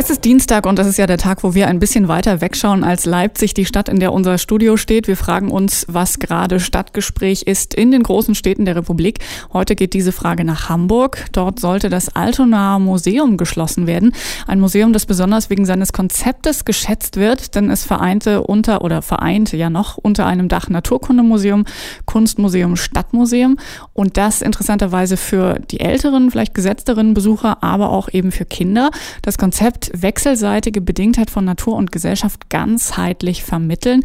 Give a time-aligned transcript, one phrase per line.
[0.00, 2.84] Es ist Dienstag und das ist ja der Tag, wo wir ein bisschen weiter wegschauen
[2.84, 5.08] als Leipzig, die Stadt, in der unser Studio steht.
[5.08, 9.18] Wir fragen uns, was gerade Stadtgespräch ist in den großen Städten der Republik.
[9.52, 11.26] Heute geht diese Frage nach Hamburg.
[11.32, 14.12] Dort sollte das Altonaer Museum geschlossen werden.
[14.46, 19.56] Ein Museum, das besonders wegen seines Konzeptes geschätzt wird, denn es vereinte unter oder vereinte
[19.56, 21.64] ja noch unter einem Dach Naturkundemuseum,
[22.04, 23.58] Kunstmuseum, Stadtmuseum
[23.94, 28.92] und das interessanterweise für die älteren, vielleicht gesetzteren Besucher, aber auch eben für Kinder.
[29.22, 34.02] Das Konzept wechselseitige Bedingtheit von Natur und Gesellschaft ganzheitlich vermitteln.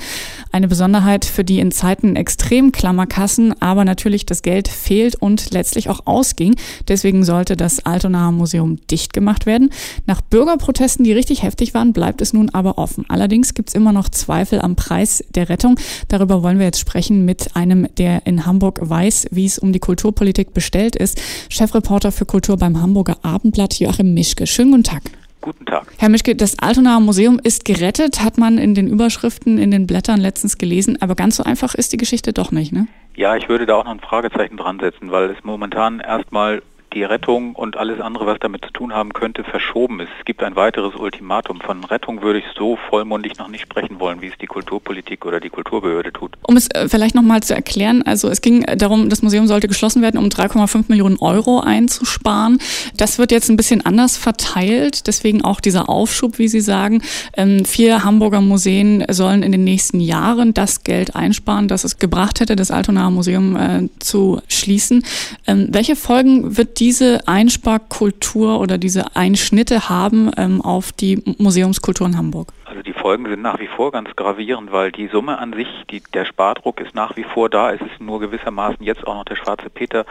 [0.52, 5.90] Eine Besonderheit, für die in Zeiten extrem Klammerkassen aber natürlich das Geld fehlt und letztlich
[5.90, 6.56] auch ausging.
[6.88, 9.70] Deswegen sollte das Altonaer Museum dicht gemacht werden.
[10.06, 13.06] Nach Bürgerprotesten, die richtig heftig waren, bleibt es nun aber offen.
[13.10, 15.80] Allerdings gibt es immer noch Zweifel am Preis der Rettung.
[16.08, 19.80] Darüber wollen wir jetzt sprechen mit einem, der in Hamburg weiß, wie es um die
[19.80, 21.22] Kulturpolitik bestellt ist.
[21.50, 24.48] Chefreporter für Kultur beim Hamburger Abendblatt Joachim Mischke.
[24.48, 25.23] Schönen guten Tag.
[25.44, 25.88] Guten Tag.
[26.00, 30.22] Herr Mischke, das Altonaer Museum ist gerettet, hat man in den Überschriften, in den Blättern
[30.22, 31.02] letztens gelesen.
[31.02, 32.88] Aber ganz so einfach ist die Geschichte doch nicht, ne?
[33.16, 36.64] Ja, ich würde da auch noch ein Fragezeichen dran setzen, weil es momentan erstmal
[36.94, 40.10] die Rettung und alles andere, was damit zu tun haben könnte, verschoben ist.
[40.20, 41.60] Es gibt ein weiteres Ultimatum.
[41.62, 45.40] Von Rettung würde ich so vollmundig noch nicht sprechen wollen, wie es die Kulturpolitik oder
[45.40, 46.34] die Kulturbehörde tut.
[46.44, 50.02] Um es äh, vielleicht nochmal zu erklären, also es ging darum, das Museum sollte geschlossen
[50.02, 52.60] werden, um 3,5 Millionen Euro einzusparen.
[52.96, 57.02] Das wird jetzt ein bisschen anders verteilt, deswegen auch dieser Aufschub, wie Sie sagen.
[57.36, 62.40] Ähm, vier Hamburger Museen sollen in den nächsten Jahren das Geld einsparen, das es gebracht
[62.40, 65.04] hätte, das Altonaer Museum äh, zu schließen.
[65.48, 72.06] Ähm, welche Folgen wird die diese Einsparkultur oder diese Einschnitte haben ähm, auf die Museumskultur
[72.06, 72.52] in Hamburg?
[72.66, 76.04] Also die Folgen sind nach wie vor ganz gravierend, weil die Summe an sich, die,
[76.14, 77.72] der Spardruck ist nach wie vor da.
[77.72, 80.06] Es ist nur gewissermaßen jetzt auch noch der schwarze Peter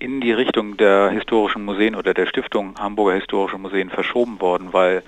[0.00, 5.02] in die Richtung der historischen Museen oder der Stiftung Hamburger Historische Museen verschoben worden, weil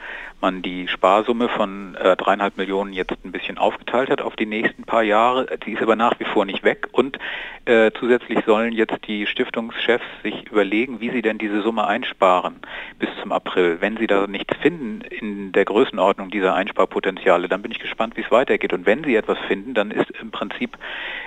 [0.45, 4.85] man die Sparsumme von äh, dreieinhalb Millionen jetzt ein bisschen aufgeteilt hat auf die nächsten
[4.85, 5.47] paar Jahre.
[5.65, 7.19] Die ist aber nach wie vor nicht weg und
[7.65, 12.57] äh, zusätzlich sollen jetzt die Stiftungschefs sich überlegen, wie sie denn diese Summe einsparen
[12.99, 13.79] bis zum April.
[13.81, 18.21] Wenn sie da nichts finden in der Größenordnung dieser Einsparpotenziale, dann bin ich gespannt, wie
[18.21, 18.75] es weitergeht.
[18.75, 20.77] Und wenn sie etwas finden, dann ist im Prinzip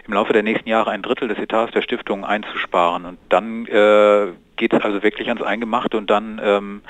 [0.05, 3.05] im Laufe der nächsten Jahre ein Drittel des Etats der Stiftung einzusparen.
[3.05, 4.27] Und dann äh,
[4.57, 6.81] geht es also wirklich ans Eingemachte und dann ähm,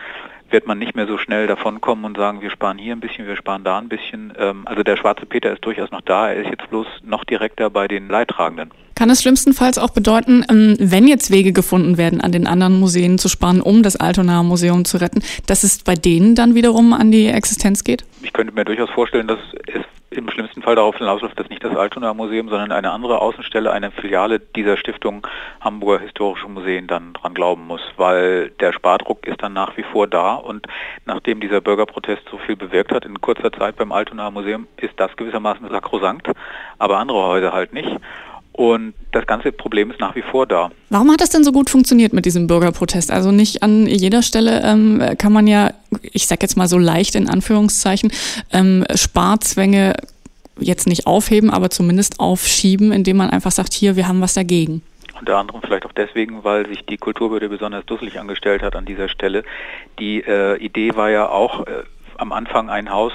[0.49, 3.35] wird man nicht mehr so schnell davonkommen und sagen, wir sparen hier ein bisschen, wir
[3.35, 4.33] sparen da ein bisschen.
[4.37, 7.69] Ähm, also der schwarze Peter ist durchaus noch da, er ist jetzt bloß noch direkter
[7.69, 8.71] bei den Leidtragenden.
[8.95, 13.19] Kann es schlimmstenfalls auch bedeuten, ähm, wenn jetzt Wege gefunden werden, an den anderen Museen
[13.19, 17.11] zu sparen, um das Altonaer Museum zu retten, dass es bei denen dann wiederum an
[17.11, 18.05] die Existenz geht?
[18.23, 19.83] Ich könnte mir durchaus vorstellen, dass es
[20.17, 23.91] im schlimmsten Fall darauf hinausläuft, dass nicht das Altona Museum, sondern eine andere Außenstelle, eine
[23.91, 25.25] Filiale dieser Stiftung
[25.61, 30.07] Hamburger Historische Museen dann dran glauben muss, weil der Spardruck ist dann nach wie vor
[30.07, 30.67] da und
[31.05, 35.15] nachdem dieser Bürgerprotest so viel bewirkt hat in kurzer Zeit beim Altona Museum, ist das
[35.15, 36.29] gewissermaßen sakrosankt,
[36.79, 37.91] aber andere Häuser halt nicht.
[38.57, 40.71] Und das ganze Problem ist nach wie vor da.
[40.89, 43.11] Warum hat das denn so gut funktioniert mit diesem Bürgerprotest?
[43.11, 45.69] Also nicht an jeder Stelle ähm, kann man ja,
[46.01, 48.11] ich sag jetzt mal so leicht in Anführungszeichen,
[48.51, 49.93] ähm, Sparzwänge
[50.59, 54.81] jetzt nicht aufheben, aber zumindest aufschieben, indem man einfach sagt, hier, wir haben was dagegen.
[55.19, 59.07] Unter anderem vielleicht auch deswegen, weil sich die Kulturbehörde besonders dusselig angestellt hat an dieser
[59.07, 59.43] Stelle.
[59.99, 61.83] Die äh, Idee war ja auch äh,
[62.17, 63.13] am Anfang ein Haus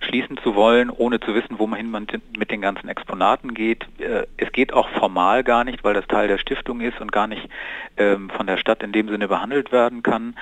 [0.00, 2.06] schließen zu wollen, ohne zu wissen, wohin man
[2.36, 3.86] mit den ganzen Exponaten geht.
[3.98, 7.26] Äh, es geht auch formal gar nicht, weil das Teil der Stiftung ist und gar
[7.26, 7.48] nicht
[7.96, 10.34] ähm, von der Stadt in dem Sinne behandelt werden kann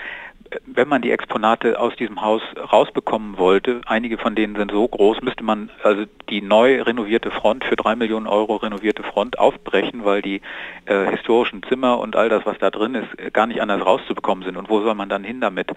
[0.66, 2.42] wenn man die Exponate aus diesem Haus
[2.72, 7.64] rausbekommen wollte, einige von denen sind so groß, müsste man also die neu renovierte Front
[7.64, 10.40] für drei Millionen Euro renovierte Front aufbrechen, weil die
[10.86, 14.56] äh, historischen Zimmer und all das, was da drin ist, gar nicht anders rauszubekommen sind.
[14.56, 15.72] Und wo soll man dann hin damit?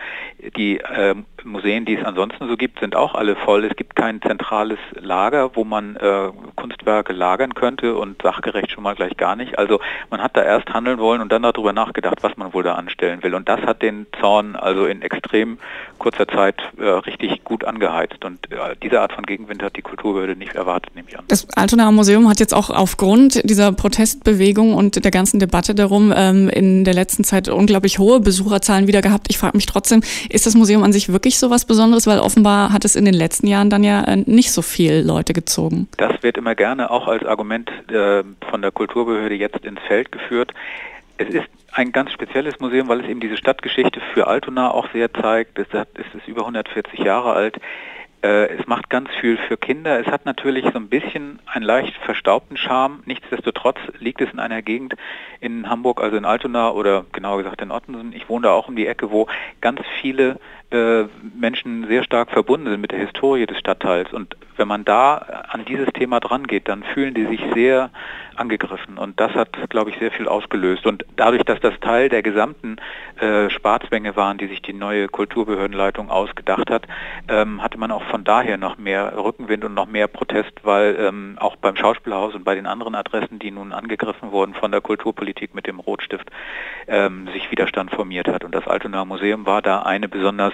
[0.56, 3.66] Die äh, Museen, die es ansonsten so gibt, sind auch alle voll.
[3.66, 8.96] Es gibt kein zentrales Lager, wo man äh, Kunstwerke lagern könnte und sachgerecht schon mal
[8.96, 9.58] gleich gar nicht.
[9.58, 12.76] Also man hat da erst handeln wollen und dann darüber nachgedacht, was man wohl da
[12.76, 13.36] anstellen will.
[13.36, 15.58] Und das hat den Zorn also in extrem
[15.97, 18.23] kurzer Zeit äh, richtig gut angeheizt.
[18.25, 21.25] Und äh, diese Art von Gegenwind hat die Kulturbehörde nicht erwartet, nehme ich an.
[21.28, 26.49] Das Altonaer Museum hat jetzt auch aufgrund dieser Protestbewegung und der ganzen Debatte darum ähm,
[26.49, 29.28] in der letzten Zeit unglaublich hohe Besucherzahlen wieder gehabt.
[29.29, 32.08] Ich frage mich trotzdem, ist das Museum an sich wirklich so was Besonderes?
[32.08, 35.34] Weil offenbar hat es in den letzten Jahren dann ja äh, nicht so viel Leute
[35.34, 35.87] gezogen.
[35.97, 40.53] Das wird immer gerne auch als Argument äh, von der Kulturbehörde jetzt ins Feld geführt.
[41.17, 45.14] Es ist ein ganz spezielles Museum, weil es eben diese Stadtgeschichte für Altona auch sehr
[45.14, 45.58] zeigt.
[45.58, 47.59] Es ist über 140 Jahre alt.
[48.23, 50.00] Äh, es macht ganz viel für Kinder.
[50.00, 53.02] Es hat natürlich so ein bisschen einen leicht verstaubten Charme.
[53.06, 54.96] Nichtsdestotrotz liegt es in einer Gegend
[55.40, 58.14] in Hamburg, also in Altona oder genauer gesagt in Ottensen.
[58.14, 59.28] Ich wohne da auch um die Ecke, wo
[59.59, 60.40] ganz viele
[60.72, 61.06] äh,
[61.38, 64.12] Menschen sehr stark verbunden sind mit der Historie des Stadtteils.
[64.14, 65.16] Und wenn man da
[65.50, 67.90] an dieses Thema dran geht, dann fühlen die sich sehr
[68.35, 68.97] angegriffen.
[68.97, 70.85] Und das hat, glaube ich, sehr viel ausgelöst.
[70.85, 72.78] Und dadurch, dass das Teil der gesamten
[73.20, 76.88] äh, Sparzwänge waren, die sich die neue Kulturbehördenleitung ausgedacht hat,
[77.28, 81.38] ähm, hatte man auch von daher noch mehr Rückenwind und noch mehr Protest, weil ähm,
[81.40, 85.53] auch beim Schauspielhaus und bei den anderen Adressen, die nun angegriffen wurden von der Kulturpolitik
[85.53, 86.29] mit dem Rotstift,
[86.88, 88.44] ähm, sich Widerstand formiert hat.
[88.44, 90.53] Und das Altonaer Museum war da eine besonders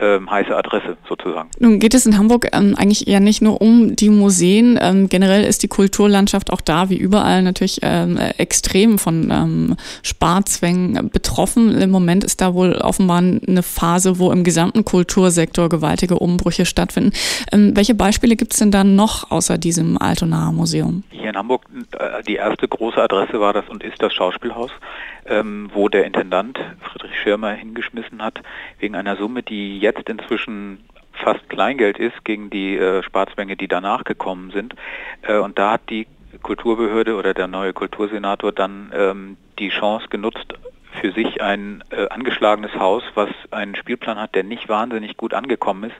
[0.00, 1.50] ähm, heiße Adresse sozusagen.
[1.58, 4.78] Nun geht es in Hamburg ähm, eigentlich eher nicht nur um die Museen.
[4.80, 11.10] Ähm, generell ist die Kulturlandschaft auch da, wie überall, natürlich ähm, extrem von ähm, Sparzwängen
[11.10, 11.74] betroffen.
[11.78, 17.12] Im Moment ist da wohl offenbar eine Phase, wo im gesamten Kultursektor gewaltige Umbrüche stattfinden.
[17.52, 21.02] Ähm, welche Beispiele gibt es denn da noch außer diesem Altonaer Museum?
[21.10, 21.66] Hier in Hamburg
[21.98, 24.70] äh, die erste große Adresse war das und ist das Schauspielhaus,
[25.74, 28.40] wo der Intendant Friedrich Schirmer hingeschmissen hat,
[28.80, 33.68] wegen einer Summe, die jetzt jetzt inzwischen fast Kleingeld ist gegen die äh, Sparzwänge, die
[33.68, 34.74] danach gekommen sind.
[35.22, 36.06] Äh, und da hat die
[36.42, 40.54] Kulturbehörde oder der neue Kultursenator dann ähm, die Chance genutzt,
[41.00, 45.84] für sich ein äh, angeschlagenes Haus, was einen Spielplan hat, der nicht wahnsinnig gut angekommen
[45.84, 45.96] ist,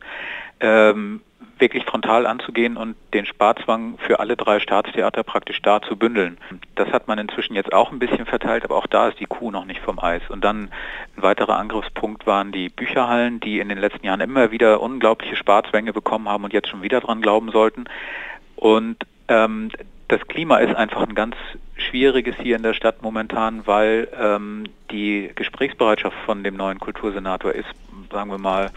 [0.61, 1.21] ähm,
[1.61, 6.39] wirklich frontal anzugehen und den Sparzwang für alle drei Staatstheater praktisch da zu bündeln.
[6.75, 9.51] Das hat man inzwischen jetzt auch ein bisschen verteilt, aber auch da ist die Kuh
[9.51, 10.23] noch nicht vom Eis.
[10.29, 10.71] Und dann
[11.17, 15.93] ein weiterer Angriffspunkt waren die Bücherhallen, die in den letzten Jahren immer wieder unglaubliche Sparzwänge
[15.93, 17.85] bekommen haben und jetzt schon wieder dran glauben sollten.
[18.57, 18.97] Und
[19.29, 19.71] ähm,
[20.09, 21.37] das Klima ist einfach ein ganz
[21.77, 27.69] schwieriges hier in der Stadt momentan, weil ähm, die Gesprächsbereitschaft von dem neuen Kultursenator ist,
[28.11, 28.71] sagen wir mal,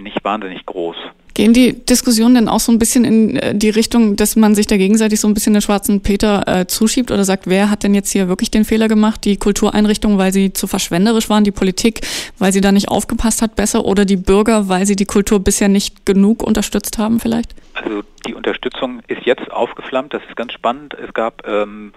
[0.00, 0.96] nicht wahnsinnig groß.
[1.38, 4.66] Gehen die Diskussionen denn auch so ein bisschen in äh, die Richtung, dass man sich
[4.66, 7.94] da gegenseitig so ein bisschen den schwarzen Peter äh, zuschiebt oder sagt, wer hat denn
[7.94, 9.24] jetzt hier wirklich den Fehler gemacht?
[9.24, 12.00] Die Kultureinrichtungen, weil sie zu verschwenderisch waren, die Politik,
[12.40, 15.68] weil sie da nicht aufgepasst hat, besser oder die Bürger, weil sie die Kultur bisher
[15.68, 17.54] nicht genug unterstützt haben vielleicht?
[17.74, 20.94] Also die Unterstützung ist jetzt aufgeflammt, das ist ganz spannend.
[20.94, 21.92] Es gab ähm,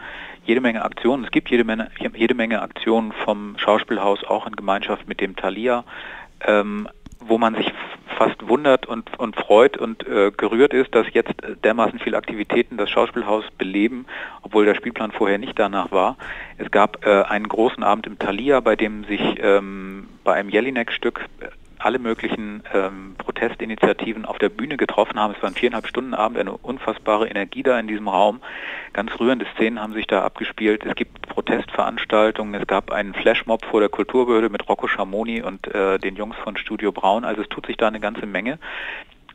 [0.45, 5.07] jede Menge Aktionen, es gibt jede Menge, jede Menge Aktionen vom Schauspielhaus auch in Gemeinschaft
[5.07, 5.83] mit dem Thalia.
[6.45, 6.87] Ähm,
[7.21, 7.71] wo man sich
[8.21, 11.33] fast wundert und, und freut und äh, gerührt ist, dass jetzt
[11.63, 14.05] dermaßen viele Aktivitäten das Schauspielhaus beleben,
[14.43, 16.17] obwohl der Spielplan vorher nicht danach war.
[16.59, 21.21] Es gab äh, einen großen Abend im Thalia, bei dem sich ähm, bei einem Jelinek-Stück
[21.85, 25.33] alle möglichen ähm, Protestinitiativen auf der Bühne getroffen haben.
[25.35, 28.41] Es war ein viereinhalb Stunden Abend, eine unfassbare Energie da in diesem Raum.
[28.93, 30.85] Ganz rührende Szenen haben sich da abgespielt.
[30.85, 32.59] Es gibt Protestveranstaltungen.
[32.59, 36.57] Es gab einen Flashmob vor der Kulturbehörde mit Rocco Schamoni und äh, den Jungs von
[36.57, 37.25] Studio Braun.
[37.25, 38.59] Also es tut sich da eine ganze Menge.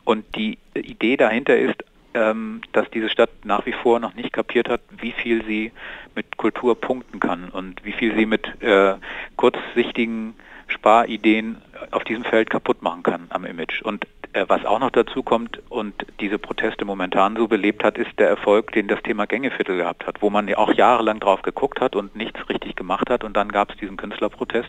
[0.04, 1.82] Und die Idee dahinter ist,
[2.14, 5.72] ähm, dass diese Stadt nach wie vor noch nicht kapiert hat, wie viel sie
[6.14, 8.94] mit Kultur punkten kann und wie viel sie mit äh,
[9.37, 10.34] kurzsichtigen
[10.68, 13.82] Sparideen auf diesem Feld kaputt machen kann am Image.
[13.82, 18.18] Und äh, was auch noch dazu kommt und diese Proteste momentan so belebt hat, ist
[18.18, 21.80] der Erfolg, den das Thema Gängeviertel gehabt hat, wo man ja auch jahrelang drauf geguckt
[21.80, 23.24] hat und nichts richtig gemacht hat.
[23.24, 24.68] Und dann gab es diesen Künstlerprotest.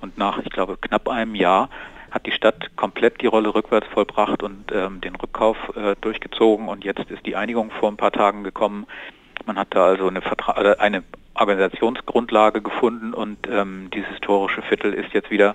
[0.00, 1.70] Und nach, ich glaube, knapp einem Jahr
[2.10, 6.68] hat die Stadt komplett die Rolle rückwärts vollbracht und ähm, den Rückkauf äh, durchgezogen.
[6.68, 8.86] Und jetzt ist die Einigung vor ein paar Tagen gekommen.
[9.46, 11.02] Man hat da also eine, Vertra äh, eine
[11.38, 15.54] Organisationsgrundlage gefunden und ähm, dieses historische Viertel ist jetzt wieder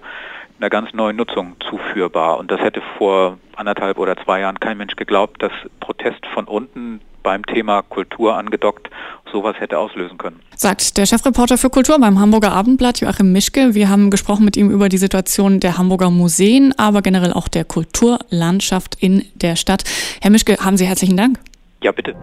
[0.59, 2.37] einer ganz neuen Nutzung zuführbar.
[2.37, 7.01] Und das hätte vor anderthalb oder zwei Jahren kein Mensch geglaubt, dass Protest von unten
[7.23, 8.89] beim Thema Kultur angedockt
[9.31, 10.41] sowas hätte auslösen können.
[10.55, 13.73] Sagt der Chefreporter für Kultur beim Hamburger Abendblatt, Joachim Mischke.
[13.73, 17.65] Wir haben gesprochen mit ihm über die Situation der Hamburger Museen, aber generell auch der
[17.65, 19.83] Kulturlandschaft in der Stadt.
[20.21, 21.39] Herr Mischke, haben Sie herzlichen Dank.
[21.81, 22.15] Ja, bitte.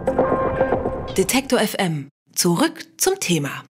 [1.17, 2.09] Detektor FM.
[2.35, 3.65] Zurück zum Thema.